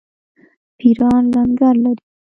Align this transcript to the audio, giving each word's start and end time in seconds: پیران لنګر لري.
پیران 0.77 1.23
لنګر 1.33 1.75
لري. 1.83 2.03